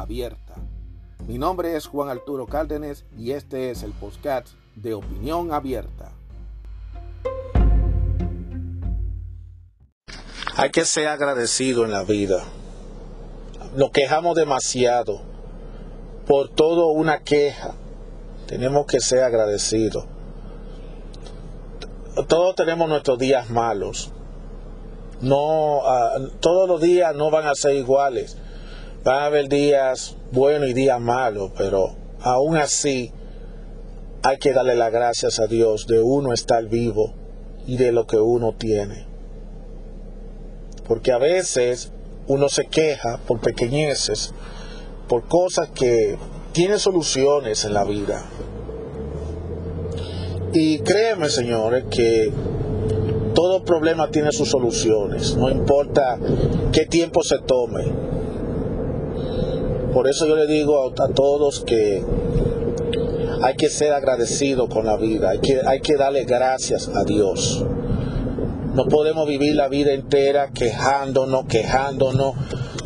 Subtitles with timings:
[0.00, 0.54] abierta.
[1.26, 6.12] Mi nombre es Juan Arturo Cárdenas y este es el podcast de Opinión Abierta.
[10.56, 12.44] Hay que ser agradecido en la vida.
[13.76, 15.20] Nos quejamos demasiado
[16.26, 17.74] por todo una queja.
[18.46, 20.04] Tenemos que ser agradecidos.
[22.28, 24.12] Todos tenemos nuestros días malos.
[25.20, 28.36] No, uh, todos los días no van a ser iguales.
[29.04, 33.12] Van a haber días buenos y días malos, pero aún así
[34.22, 37.12] hay que darle las gracias a Dios de uno estar vivo
[37.66, 39.04] y de lo que uno tiene.
[40.88, 41.92] Porque a veces
[42.28, 44.32] uno se queja por pequeñeces,
[45.06, 46.16] por cosas que
[46.52, 48.24] tienen soluciones en la vida.
[50.54, 52.32] Y créeme, señores, que
[53.34, 56.18] todo problema tiene sus soluciones, no importa
[56.72, 58.14] qué tiempo se tome.
[59.94, 62.02] Por eso yo le digo a, todos que
[63.40, 67.64] hay que ser agradecido con la vida, hay que, hay que darle gracias a Dios.
[68.74, 72.34] No podemos vivir la vida entera quejándonos, quejándonos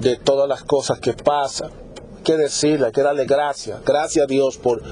[0.00, 1.70] de todas las cosas que pasan.
[2.16, 3.84] Hay que decirle, hay que darle gracias.
[3.84, 4.82] Gracias a Dios por,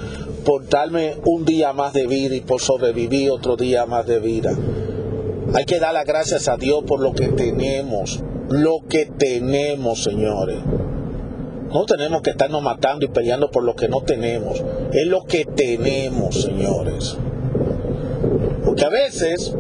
[0.44, 4.56] por darme un día más de vida y por sobrevivir otro día más de vida.
[5.52, 8.22] Hay que dar las gracias a Dios por lo que tenemos.
[8.50, 10.58] Lo que tenemos, señores.
[11.72, 14.62] No tenemos que estarnos matando y peleando por lo que no tenemos.
[14.92, 17.16] Es lo que tenemos, señores.
[18.64, 19.54] Porque a veces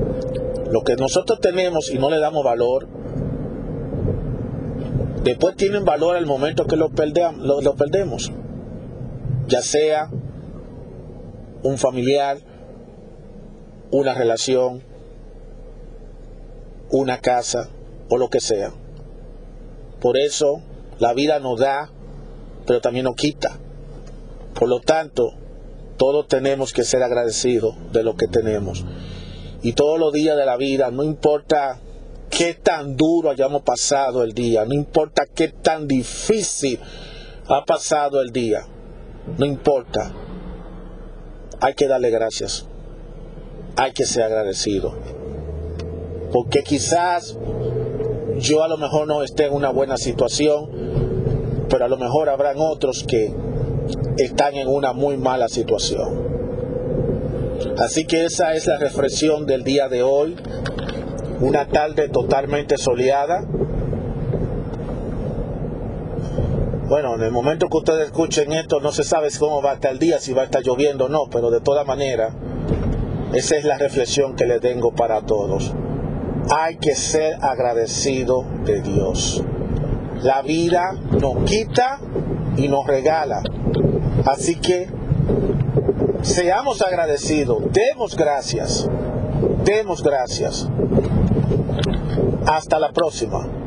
[0.70, 2.88] lo que nosotros tenemos y no le damos valor,
[5.22, 8.32] después tienen valor al momento que lo, lo perdemos.
[9.48, 10.10] Ya sea
[11.62, 12.38] un familiar,
[13.90, 14.82] una relación,
[16.90, 17.68] una casa
[18.08, 18.72] o lo que sea.
[20.00, 20.60] Por eso
[20.98, 21.90] la vida nos da,
[22.66, 23.58] pero también nos quita.
[24.54, 25.34] Por lo tanto,
[25.96, 28.84] todos tenemos que ser agradecidos de lo que tenemos.
[29.62, 31.80] Y todos los días de la vida, no importa
[32.30, 36.78] qué tan duro hayamos pasado el día, no importa qué tan difícil
[37.46, 38.66] ha pasado el día,
[39.38, 40.12] no importa.
[41.60, 42.66] Hay que darle gracias.
[43.76, 44.94] Hay que ser agradecido.
[46.32, 47.38] Porque quizás
[48.38, 50.83] yo a lo mejor no esté en una buena situación,
[51.74, 53.34] pero a lo mejor habrán otros que
[54.16, 56.22] están en una muy mala situación.
[57.78, 60.36] Así que esa es la reflexión del día de hoy.
[61.40, 63.44] Una tarde totalmente soleada.
[66.86, 69.90] Bueno, en el momento que ustedes escuchen esto, no se sabe cómo va a estar
[69.90, 72.30] el día, si va a estar lloviendo o no, pero de toda manera,
[73.32, 75.74] esa es la reflexión que les tengo para todos.
[76.50, 79.44] Hay que ser agradecido de Dios.
[80.22, 82.00] La vida nos quita
[82.56, 83.42] y nos regala.
[84.26, 84.88] Así que
[86.22, 88.88] seamos agradecidos, demos gracias,
[89.64, 90.68] demos gracias.
[92.46, 93.63] Hasta la próxima.